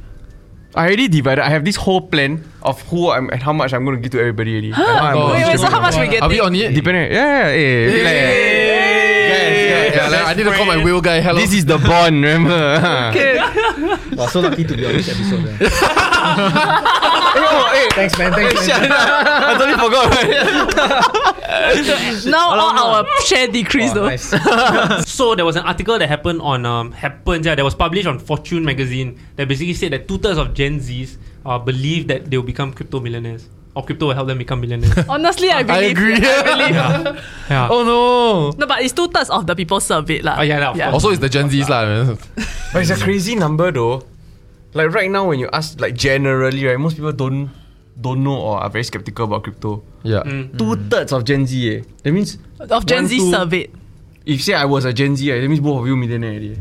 [0.76, 1.42] I already divided.
[1.44, 4.12] I have this whole plan of who I'm and how much I'm going to give
[4.12, 4.52] to everybody.
[4.52, 4.72] Already.
[4.76, 6.22] Oh, gonna wait, wait, so how much we get?
[6.22, 6.74] Are we on it?
[6.74, 7.10] Depending.
[7.12, 7.88] Yeah, yeah, yeah.
[7.88, 8.04] yeah.
[8.04, 9.05] Like, Yeah,
[9.90, 11.20] like, I need to call my wheel guy.
[11.20, 11.38] Hello.
[11.40, 13.10] This is the bond, remember?
[13.10, 13.38] Okay.
[14.16, 15.44] Wow, so lucky to be on this episode.
[15.60, 15.68] eh.
[17.36, 17.88] oh, hey.
[17.92, 18.32] Thanks, man.
[18.32, 18.88] Thanks, man.
[18.90, 20.08] I totally forgot.
[22.26, 24.08] now all our share decreased Wow, though.
[24.08, 25.06] nice.
[25.06, 28.18] So there was an article that happened on um happens yeah that was published on
[28.18, 32.36] Fortune magazine that basically said that two thirds of Gen Zs uh, believe that they
[32.38, 34.96] will become crypto millionaires or crypto will help them become millionaires.
[35.08, 35.92] Honestly, I believe.
[35.92, 36.16] I believe.
[36.16, 37.20] agree.
[37.52, 37.68] yeah.
[37.70, 38.56] oh no.
[38.56, 40.40] No, but it's two thirds of the people surveyed lah.
[40.40, 40.90] Oh, yeah, yeah.
[40.90, 41.84] Also, it's the Gen Zs lah.
[41.84, 42.16] man.
[42.72, 44.02] But it's a crazy number though.
[44.72, 47.52] Like right now, when you ask, like generally, right, most people don't
[48.00, 49.84] don't know or are very skeptical about crypto.
[50.02, 50.24] Yeah.
[50.24, 50.56] Mm.
[50.56, 51.80] Two thirds of Gen Z, eh.
[52.02, 53.70] That means Of Gen One, Z two- surveyed.
[54.24, 56.56] if say I was a Gen Z, eh, that means both of you millionaire already.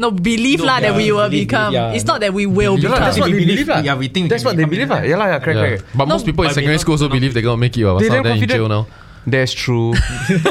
[0.00, 1.70] No, believe No, lah that we will believe, become.
[1.76, 1.92] yeah.
[1.92, 3.04] It's not that we will Yeah, become.
[3.04, 3.80] that's what We they believe- believe lah.
[3.84, 5.00] yeah, we think we That's can what they become believe lah.
[5.04, 5.10] millionaire.
[5.12, 5.66] Yeah lah, yeah, correct, Yeah.
[5.76, 5.82] correct.
[5.92, 7.84] But most people in secondary school also believe they're gonna make it.
[7.84, 8.84] But They some damn of them in jail now.
[9.28, 9.92] That's true.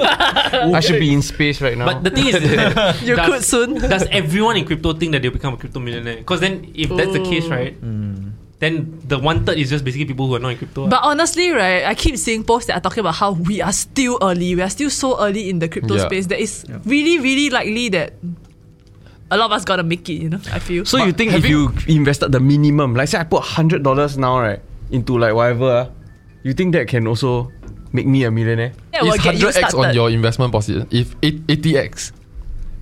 [0.77, 1.89] I should be in space right now.
[1.89, 3.69] But the thing is, that You does, could soon.
[3.81, 6.17] Does everyone in crypto think that they'll become a crypto millionaire?
[6.21, 8.29] Because then, if that's the case, right, hmm.
[8.59, 10.85] then the one third is just basically people who are not in crypto.
[10.87, 14.19] But honestly, right, I keep seeing posts that are talking about how we are still
[14.21, 14.53] early.
[14.53, 16.05] We are still so early in the crypto Yeah.
[16.05, 18.13] space that it's really, really likely that
[19.31, 20.13] a lot of us gotta make it.
[20.21, 20.85] You know, I feel.
[20.85, 24.17] so you think if having- you invested the minimum, like say I put hundred dollars
[24.17, 24.61] now, right,
[24.91, 25.93] into like whatever, ah,
[26.43, 27.51] you think that can also
[27.93, 28.73] make me a millionaire?
[28.93, 30.87] yeah, we'll It's get you 100x on your investment position.
[30.91, 32.11] If eight- 80x,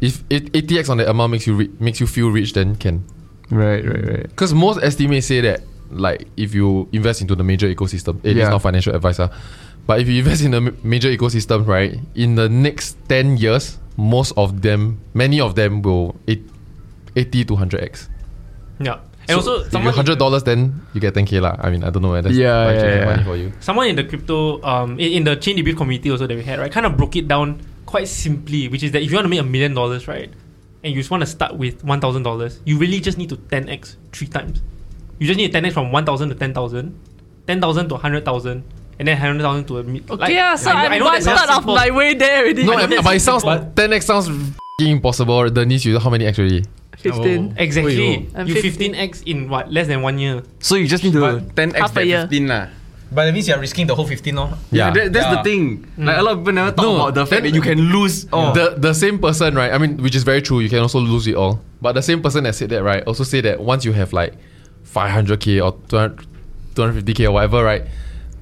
[0.01, 3.03] if eight- 80x on the amount makes you ri- makes you feel rich, then can.
[3.49, 4.23] Right, right, right.
[4.27, 8.43] Because most estimates say that, like, if you invest into the major ecosystem, it is
[8.43, 8.49] Yeah.
[8.49, 9.29] not financial advice, ah.
[9.87, 14.31] but if you invest in the major ecosystem, right, in the next 10 years, most
[14.37, 16.43] of them, many of them will eight,
[17.15, 18.07] 80 to 100x.
[18.79, 18.99] yeah.
[19.29, 21.57] And So also, if you someone, hundred dollars, then you get 10k lah.
[21.59, 23.51] I mean, I don't know whether that's Yeah, yeah, money for you.
[23.59, 26.59] someone in the crypto, um, in, in the chain debrief community also that we had,
[26.59, 29.29] right, kind of broke it down quite simply, which is that if you want to
[29.29, 30.31] make a million dollars, right,
[30.81, 33.35] and you just want to start with one thousand dollars, you really just need to
[33.35, 34.61] 10x three times.
[35.19, 36.95] You just need to 10x from one thousand to 10,000,
[37.47, 38.63] 10,000 to hundred thousand,
[38.99, 41.05] and then hundred thousand to a mi- Okay, yeah, so I know- I'm I know
[41.05, 42.63] one that's of my way there already.
[42.63, 45.49] No, I know but it sounds 10x sounds f***ing impossible.
[45.49, 46.63] Denise, you how many x already?
[46.97, 47.53] 15.
[47.57, 48.27] Exactly.
[48.35, 48.93] Oh, I'm You 15.
[48.93, 49.71] 15x in what?
[49.71, 50.41] Less than one year.
[50.59, 51.19] So you just need to
[51.55, 52.21] 10x half a that year.
[52.21, 52.67] 15 lah.
[53.09, 54.49] But that means you're risking the whole 15, no?
[54.71, 54.89] Yeah.
[54.91, 55.43] that, that's the Yeah.
[55.43, 55.87] thing.
[55.97, 56.05] Mm.
[56.07, 57.79] Like a lot of people never talk No, about the fact then- that you can
[57.93, 58.25] lose.
[58.33, 59.71] Oh, The the same person, right?
[59.71, 60.59] I mean, which is very true.
[60.59, 61.61] You can also lose it all.
[61.81, 64.33] But the same person that said that, right, also say that once you have like
[64.83, 66.25] 500k or 200,
[66.75, 67.83] 250k or whatever, right,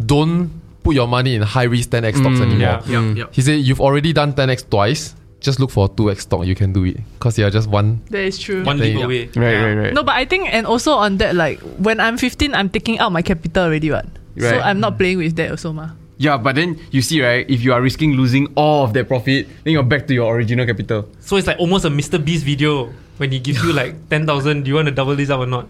[0.03, 0.49] don't
[0.83, 2.59] put your money in high risk 10x stocks Mm, anymore.
[2.59, 2.81] yeah.
[2.87, 3.25] yeah, yeah.
[3.31, 5.15] He said you've already done 10x twice.
[5.41, 6.45] Just look for 2x stock.
[6.45, 8.01] You can do it because you are just one.
[8.09, 8.63] That is true.
[8.63, 9.25] One There leap away.
[9.35, 9.63] Right, Yeah.
[9.65, 9.93] right, right.
[9.93, 13.11] No, but I think, and also on that, like when I'm 15, I'm taking out
[13.11, 14.05] my capital already, what?
[14.39, 15.89] So I'm not playing with that also, ma.
[16.17, 17.45] Yeah, but then you see, right?
[17.49, 20.65] If you are risking losing all of that profit, then you're back to your original
[20.65, 21.09] capital.
[21.19, 22.23] So it's like almost a Mr.
[22.23, 24.63] Beast video when he gives you like 10,000.
[24.63, 25.67] Do you want to double this up or not?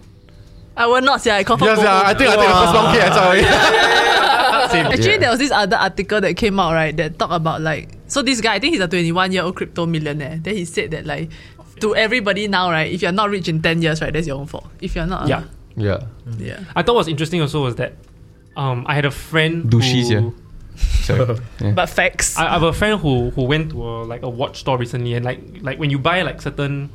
[0.77, 1.35] I will not yeah.
[1.37, 1.67] I confirm.
[1.69, 1.87] Yes, won't.
[1.89, 2.95] yeah, I think I take the first 1k.
[3.01, 4.04] I tell
[4.83, 4.85] Same.
[4.91, 5.17] Actually, Yeah.
[5.19, 8.41] there was this other article that came out, right, that talked about like, so this
[8.41, 10.39] guy, I think he's a 21 year old crypto millionaire.
[10.41, 11.29] Then he said that, like,
[11.81, 14.45] to everybody now, right, if you're not rich in 10 years, right, that's your own
[14.47, 14.67] fault.
[14.81, 15.43] If you're not, uh, Yeah.
[15.77, 15.99] Yeah.
[16.37, 16.59] yeah.
[16.75, 17.93] I thought was interesting also was that
[18.55, 20.33] um, I had a friend Douches, who,
[20.77, 21.37] Sorry.
[21.73, 22.37] But facts.
[22.37, 25.13] I, I have a friend who who went to a, like a watch store recently
[25.15, 26.89] and like like when you buy like certain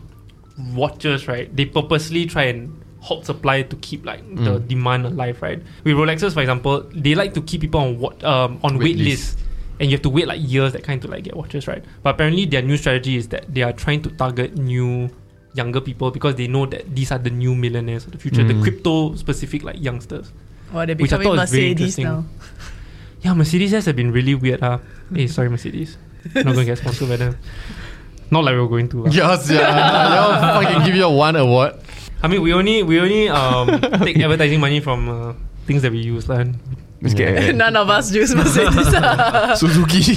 [0.74, 4.68] watches right they purposely try and halt supply to keep like the Mm.
[4.68, 8.58] demand alive right with Rolexes for example they like to keep people on what um
[8.62, 9.36] on wait, Wait lists
[9.80, 12.10] and you have to wait like years that kind to like get watches right but
[12.14, 15.08] apparently their new strategy is that they are trying to target new
[15.54, 18.54] younger people because they know that these are the new millionaires of the future the
[18.54, 18.62] Mm.
[18.62, 20.30] crypto specific like youngsters
[20.74, 22.04] Or they're which I becoming thought was very interesting.
[22.04, 22.24] now.
[23.22, 24.62] yeah, Mercedes has been really weird.
[24.62, 24.78] Uh.
[25.12, 25.96] hey, sorry, Mercedes.
[26.34, 27.34] Not going to get sponsored by them.
[28.30, 29.06] Not like we are going to.
[29.06, 29.10] uh.
[29.20, 30.14] Yes, yeah.
[30.14, 31.74] Y'all fucking give you a one award.
[32.22, 33.68] I mean, we only we only um
[34.04, 35.32] take advertising money from uh,
[35.66, 36.28] things that we use.
[36.28, 36.48] Like,
[37.02, 37.14] Let's
[37.54, 38.74] None of us use Mercedes.
[39.58, 40.16] Suzuki.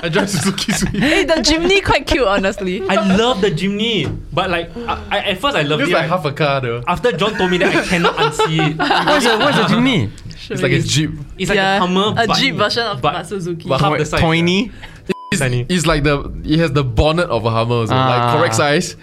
[0.00, 0.96] I drive Suzuki Swift.
[0.96, 2.80] Hey, the Jimny quite cute, honestly.
[2.88, 5.94] I love the Jimny, but like I, I, at first I loved Looks it.
[5.94, 6.08] like right?
[6.10, 6.82] half a car though.
[6.86, 8.78] After John told me that I cannot unsee it.
[8.78, 10.10] What's a what's a Jimny?
[10.50, 11.10] It's like a Jeep.
[11.36, 13.68] It's like a Hummer, a but, Jeep version of but, but Suzuki.
[13.68, 14.20] but half the size.
[14.20, 14.72] Tiny.
[15.30, 18.08] It's, it's like the it has the bonnet of a Hummer, so Ah.
[18.32, 18.96] like correct size.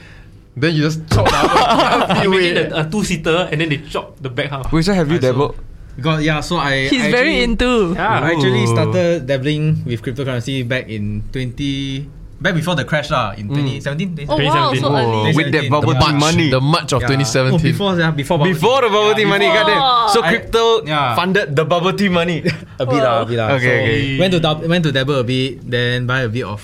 [0.56, 2.08] Then you just chop the Hummer.
[2.08, 4.50] They half uh, make it a, a two seater and then they chop the back
[4.50, 4.72] half.
[4.72, 5.28] Which one have you I saw.
[5.32, 5.56] dabbled?
[6.00, 6.40] Got yeah.
[6.40, 7.72] So I He's I very actually- into.
[7.96, 8.20] Yeah.
[8.24, 8.72] I actually Ooh.
[8.72, 13.80] started dabbling with cryptocurrency back in 20 back before the crash lah in mm.
[13.80, 14.28] 2017.
[14.28, 14.84] Oh wow, 2017.
[14.84, 15.32] so Oh, early.
[15.36, 16.48] with that bubble The tea March- money.
[16.52, 17.16] The March of Yeah.
[17.16, 17.56] 2017.
[17.56, 19.84] Oh, before yeah, before bubble Before the bubble tea Yeah, money, before- goddamn.
[20.12, 21.16] So I- crypto yeah.
[21.16, 22.44] funded the bubble tea money.
[22.80, 23.56] a bit lah, a bit lah.
[23.56, 24.20] Okay, so okay.
[24.20, 26.60] Went to dab- went to dabble a bit, then buy a bit of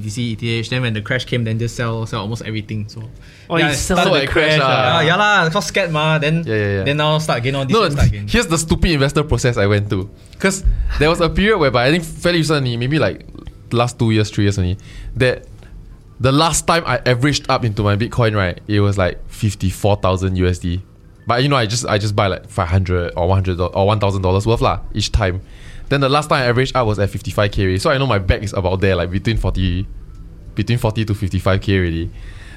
[0.00, 0.70] BTC, ETH.
[0.70, 2.88] Then when the crash came, then just sell sell almost everything.
[2.88, 3.02] So
[3.50, 4.60] Oh, Yeah, you it sell started the at crash crash.
[4.62, 4.68] ah.
[4.68, 5.00] ah.
[5.00, 6.18] yeah, yeah lah, cause scared ma.
[6.18, 6.84] Then Yeah, yeah, yeah.
[6.84, 8.28] then now start again on this No, one start again.
[8.28, 10.08] here's the stupid investor process I went to.
[10.32, 10.64] Because
[10.98, 13.26] there was a period whereby I think fairly recently, maybe like
[13.72, 14.78] last two years, three years only,
[15.16, 15.46] that
[16.20, 20.80] the last time I averaged up into my Bitcoin, right, it was like 54,000 USD.
[21.26, 24.46] But you know, I just I just buy like 500 or 100 or 1,000 dollars
[24.46, 25.42] worth lah each time.
[25.88, 27.78] Then the last time I averaged up was at 55k already.
[27.78, 29.86] So I know my back is about there, like between 40,
[30.54, 32.10] between 40 to 55k already.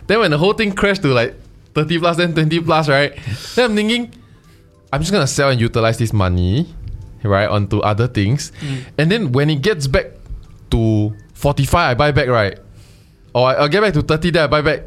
[0.08, 1.36] Then when the whole thing crashed to like
[1.74, 3.18] 30 plus, then 20 plus, right?
[3.56, 4.14] Then I'm thinking,
[4.92, 6.74] I'm just gonna sell and utilize this money,
[7.24, 8.52] right, onto other things.
[8.60, 8.84] Mm.
[8.98, 10.08] And then when it gets back
[10.72, 12.60] to 45, I buy back, right?
[13.34, 14.82] Or I, I'll get back to 30, then I buy back.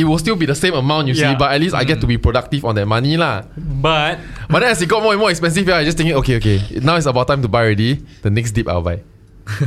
[0.00, 1.32] It will still be the same amount, you Yeah.
[1.32, 3.44] see, but at least I get to be productive on that money, lah.
[3.56, 4.16] But
[4.48, 6.80] But then as it got more and more expensive, yeah, I just thinking, okay, okay,
[6.80, 8.00] now it's about time to buy already.
[8.24, 9.04] The next dip I'll buy.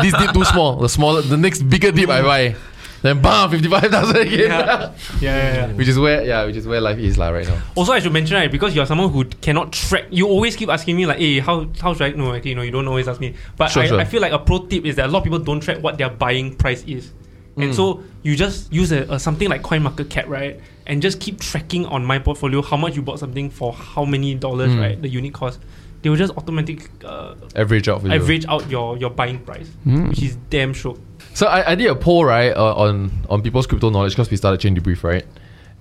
[0.00, 0.76] this dip too small.
[0.76, 2.56] The smaller, the next bigger dip I buy.
[3.02, 4.48] Then bam, fifty five thousand again.
[4.50, 4.90] yeah, yeah,
[5.20, 5.72] yeah, yeah.
[5.74, 7.58] which is where, yeah, which is where life is lah right now.
[7.74, 10.06] Also, I should mention right because you're someone who cannot track.
[10.10, 12.70] You always keep asking me like, "Hey, how how should I know?" Actually, no, you
[12.72, 13.34] don't always ask me.
[13.56, 14.00] But Sure, I, sure.
[14.00, 15.98] I feel like a pro tip is that a lot of people don't track what
[15.98, 17.12] their buying price is,
[17.56, 21.86] and so you just use a, a something like CoinMarketCap, right, and just keep tracking
[21.86, 24.80] on my portfolio how much you bought something for how many dollars, Mm.
[24.80, 25.60] right, the unit cost.
[26.02, 28.12] They will just automatically uh, Average out for you.
[28.14, 30.96] average out your your buying price, which is damn sure.
[31.34, 34.36] So I, I did a poll right uh, on on people's crypto knowledge because we
[34.36, 35.24] started Chain Debrief right,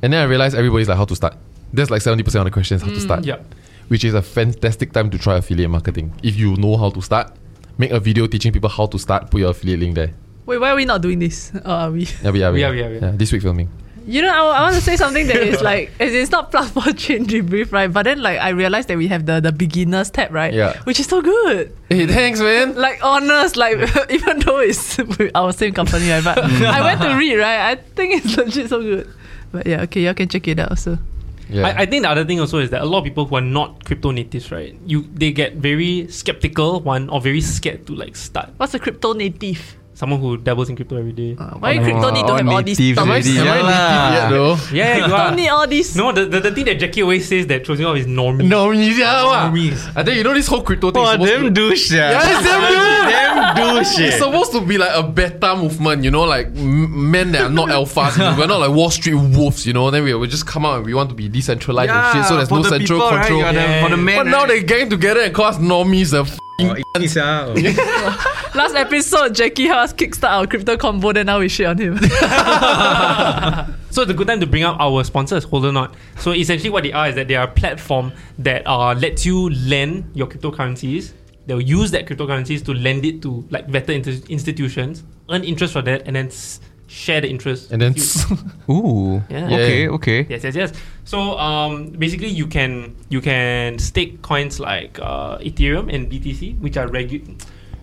[0.01, 1.35] and then I realized everybody's like how to start.
[1.73, 3.25] There's like seventy percent of the questions how to start.
[3.25, 3.37] Yeah.
[3.89, 7.31] which is a fantastic time to try affiliate marketing if you know how to start.
[7.77, 9.29] Make a video teaching people how to start.
[9.29, 10.13] Put your affiliate link there.
[10.45, 11.51] Wait, why are we not doing this?
[11.55, 12.07] Uh, are we?
[12.23, 12.51] Yeah, we are.
[12.53, 13.01] We are, we are, we are.
[13.01, 13.69] Yeah, this week filming.
[14.07, 16.69] You know, I, I want to say something that is like, as it's not plus
[16.69, 17.91] for Chain Debrief, right?
[17.91, 20.53] But then, like, I realized that we have the the beginners tab, right?
[20.53, 20.77] Yeah.
[20.83, 21.75] Which is so good.
[21.89, 22.75] Hey, thanks, man.
[22.75, 23.77] Like, honest, like,
[24.11, 24.99] even though it's
[25.33, 26.23] our same company, right?
[26.23, 27.71] But I went to read, right?
[27.71, 29.09] I think it's legit so good.
[29.51, 30.99] But yeah, okay, y'all can check it out also.
[31.49, 31.67] Yeah.
[31.67, 33.41] I, I think the other thing also is that a lot of people who are
[33.41, 34.77] not crypto natives, right?
[34.85, 38.49] You they get very skeptical one or very scared to like start.
[38.57, 39.77] What's a crypto native?
[39.95, 41.37] Someone who dabbles in crypto every day.
[41.39, 43.05] Uh, why crypto need to all have all these natives stuff?
[43.07, 44.75] am I, already, am I yeah native yet though?
[44.75, 45.35] yeah, you Don't are.
[45.35, 45.95] need all these.
[45.95, 48.45] No, the, the, the thing that Jackie always says that throws me off is normie.
[48.45, 49.53] No, yeah, what?
[49.53, 49.89] Normies.
[49.95, 51.01] I think you know this whole crypto thing.
[51.01, 52.11] is Oh, supposed damn to, douche, yeah.
[52.11, 52.75] Yeah, it's damn douche.
[53.13, 53.99] damn douche.
[53.99, 57.69] It's supposed to be like a beta movement, you know, like men that are not
[57.69, 58.17] alphas.
[58.17, 59.89] you know, we're not like Wall Street wolves, you know.
[59.91, 62.35] Then we, we just come out and we want to be decentralized and shit, so
[62.35, 63.39] there's no the central people, control.
[63.39, 63.83] You are the- Yeah.
[63.85, 64.17] for the men.
[64.17, 64.47] But now right?
[64.49, 66.11] they're getting together and call us normies.
[66.11, 68.44] The f- Oh, it's, ah, oh.
[68.55, 71.99] Last episode, Jackie helped us kickstart our crypto combo, then now we shit on him.
[73.95, 75.93] So it's a good time to bring up our sponsors, Hodlnaut.
[76.19, 79.49] So essentially what they are is that they are a platform that uh, lets you
[79.51, 81.13] lend your cryptocurrencies.
[81.47, 85.81] They'll use that cryptocurrencies to lend it to like better inter- institutions, earn interest for
[85.83, 87.71] that, and then s- share the interest.
[87.71, 88.29] and then with
[88.67, 88.73] you.
[88.75, 89.23] Ooh.
[89.29, 89.45] Yeah.
[89.45, 90.25] Okay, okay.
[90.29, 90.73] Yes, yes, yes.
[91.05, 96.75] So um, basically, you can you can stake coins like uh, Ethereum and BTC, which
[96.75, 97.39] are regu-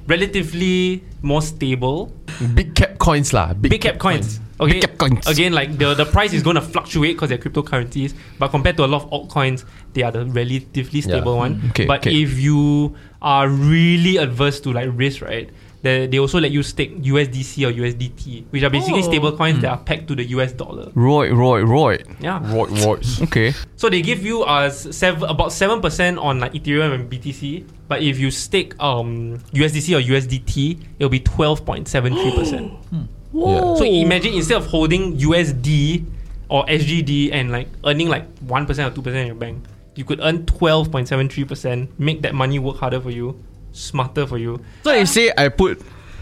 [0.06, 2.12] relatively more stable.
[2.54, 3.52] big cap coins lah.
[3.54, 4.40] Big cap coins.
[4.60, 4.74] Okay.
[4.74, 5.26] Big cap coins.
[5.26, 8.84] Again, like the the price is going to fluctuate because they're cryptocurrencies, but compared to
[8.84, 11.18] a lot of altcoins, they are the relatively Yeah.
[11.18, 11.56] stable one.
[11.60, 12.14] Mm, okay, but okay.
[12.22, 15.50] if you are really adverse to like risk, right?
[15.82, 19.08] They, they also let you stake USDC or USDT, which are basically Oh.
[19.10, 20.90] stable coins that are pegged to the US dollar.
[20.94, 21.98] Roy, Roy, Roy.
[22.20, 22.38] Yeah.
[22.54, 22.98] Roy, Roy.
[23.22, 23.52] Okay.
[23.76, 28.00] So they give you uh, sev- about seven percent on like Ethereum and BTC, but
[28.00, 32.70] if you stake um USDC or USDT, it'll be twelve point seven three percent.
[33.32, 33.74] Whoa.
[33.76, 36.04] So imagine instead of holding USD
[36.48, 39.64] or SGD and like earning like one percent or two percent in your bank,
[39.96, 41.90] you could earn twelve point seven three percent.
[41.98, 43.42] Make that money work harder for you,
[43.72, 44.60] smarter for you.
[44.84, 45.80] So if say I put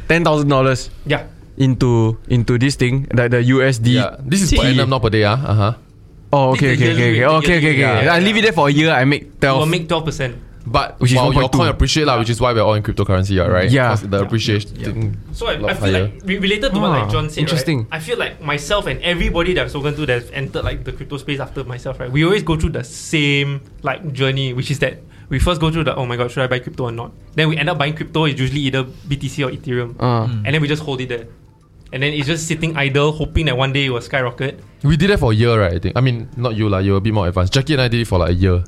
[0.08, 1.26] ten thousand dollars Yeah.
[1.58, 4.00] into into this thing, like the USD.
[4.00, 4.72] Yeah, this is per T.
[4.72, 5.24] annum, not per day.
[5.28, 5.72] Ah, uh huh.
[6.32, 7.82] Oh, okay, This okay, okay, okay, okay, okay, okay.
[7.84, 8.08] rate.
[8.08, 8.90] I Yeah, leave it there for a year.
[8.94, 9.58] I make You twelve.
[9.60, 10.38] will make twelve percent.
[10.60, 11.56] But Which is while your 1.2.
[11.56, 13.66] coin appreciate lah, which is why we're all in cryptocurrency, ah, right?
[13.72, 13.96] Yeah.
[13.96, 15.16] 'Cause the appreciation thing.
[15.32, 16.02] So I, a lot I feel higher.
[16.12, 17.88] like re- related to what like Ah, John said, interesting.
[17.88, 20.92] Right, I feel like myself and everybody that I've spoken to that's entered like the
[20.92, 22.12] crypto space after myself, right?
[22.12, 25.84] We always go through the same like journey, which is that we first go through
[25.84, 27.12] the oh my god, should I buy crypto or not?
[27.34, 28.24] Then we end up buying crypto.
[28.26, 31.26] It's usually either BTC or Ethereum, Uh, and then we just hold it there,
[31.92, 34.60] and then it's just sitting idle, hoping that one day it will skyrocket.
[34.82, 35.74] We did that for a year, right?
[35.74, 35.96] I think.
[35.96, 36.78] I mean, not you lah.
[36.84, 37.52] You're a bit more advanced.
[37.54, 38.64] Jackie and I did it for like a year.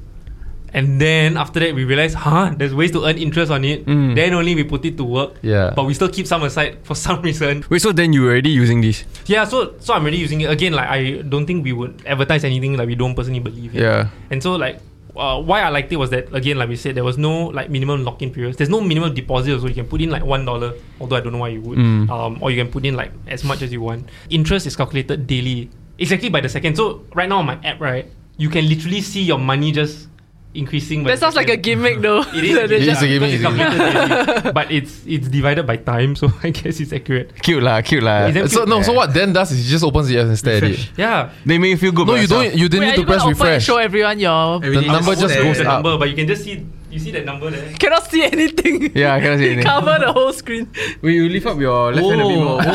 [0.75, 3.85] And then after that, we realized, huh, there's ways to earn interest on it.
[3.85, 4.15] Mm.
[4.17, 5.37] Then only we put it to work.
[5.43, 5.69] Yeah.
[5.77, 7.61] But we still keep some aside for some reason.
[7.69, 9.05] wait, so then you were already using this?
[9.29, 10.73] Yeah, so so I'm already using it again.
[10.73, 13.83] Like I don't think we would advertise anything like we don't personally believe in.
[13.85, 14.09] Yeah.
[14.33, 14.81] And so like
[15.17, 17.71] uh, why I liked it was that again, like we said, there was no like
[17.71, 18.57] minimum lock-in periods.
[18.57, 20.75] There's no minimum deposit, so you can put in like one dollar.
[21.01, 21.79] Although I don't know why you would.
[21.79, 22.11] Mm.
[22.11, 24.09] Um, or you can put in like as much as you want.
[24.31, 26.77] Interest is calculated daily, exactly by the second.
[26.77, 30.09] So right now on my app, right, you can literally see your money just
[30.55, 31.05] increasing.
[31.05, 32.21] That sounds like a gimmick though.
[32.35, 34.53] It is, It is a gimmick, it's a it's calculated daily.
[34.53, 37.33] but it's it's divided by time, so I guess it's accurate.
[37.43, 38.27] Cute lah, cute lah.
[38.29, 40.39] Is that So no, so what Dan does is he just opens the app and
[40.39, 40.91] stare at it.
[40.97, 42.07] Yeah, They make you feel good.
[42.07, 42.45] No, about you yourself.
[42.45, 42.55] don't.
[42.59, 43.65] You didn't Wait, need to press refresh.
[43.65, 45.83] show everyone your The number just goes the up.
[45.85, 47.73] number, but you can just see you see that number there.
[47.81, 48.93] cannot see anything.
[48.95, 49.65] Yeah, I cannot see anything.
[49.65, 50.69] Cover the whole screen.
[51.01, 52.61] Will you lift up your left hand a bit more?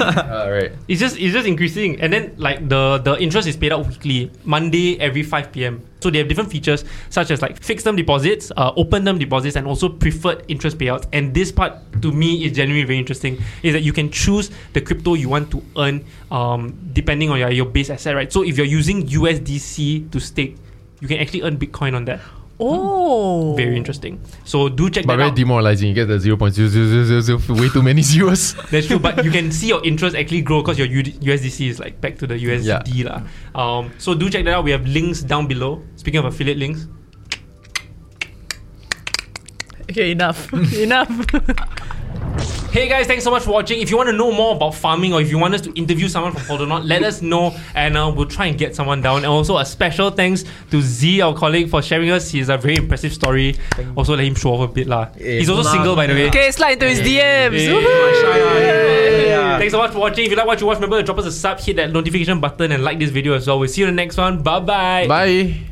[0.00, 0.72] Ah, right.
[0.88, 4.30] It's just it's just increasing, and then like the the interest is paid out weekly,
[4.44, 5.82] Monday every five p.m.
[6.00, 9.56] So they have different features such as like fixed term deposits, uh, open term deposits,
[9.56, 11.06] and also preferred interest payouts.
[11.12, 13.38] And this part to me is generally very interesting.
[13.62, 17.50] Is that you can choose the crypto you want to earn, um, depending on your
[17.50, 18.30] your base asset, right?
[18.32, 20.56] So if you're using USDC to stake,
[21.02, 22.20] you can actually earn Bitcoin on that.
[22.62, 23.54] Oh.
[23.58, 24.20] Very interesting.
[24.44, 25.36] So do check But that very out.
[25.36, 25.88] demoralizing.
[25.88, 27.58] You get the zero point zero zero zero zero zero.
[27.58, 28.54] Way too many zeros.
[28.70, 31.98] That's true, but you can see your interest actually grow because your USDC is like
[32.00, 33.26] back to the USD lah.
[33.58, 34.62] Um, so do check that out.
[34.62, 35.82] We have links down below.
[35.98, 36.86] Speaking of affiliate links,
[39.90, 40.46] Okay, enough.
[40.78, 41.10] enough.
[42.72, 43.80] hey guys, thanks so much for watching.
[43.80, 46.08] If you want to know more about farming or if you want us to interview
[46.08, 49.18] someone from Hodlnaut, let us know and uh, we'll try and get someone down.
[49.18, 52.76] And also a special thanks to Tze, our colleague, for sharing us his a very
[52.76, 53.56] impressive story.
[53.94, 55.10] Also let him show off a bit lah.
[55.18, 56.28] He's also single by the way.
[56.28, 57.52] okay, slide into his eh, DMs.
[57.52, 57.68] Hey.
[57.68, 59.58] Eh, Woohoo.
[59.58, 60.24] Thanks so much for watching.
[60.24, 62.40] If you like what you watch, remember to drop us a sub, hit that notification
[62.40, 63.58] button, and like this video as well.
[63.58, 64.42] We'll see you in the next one.
[64.42, 65.71] Bye bye bye.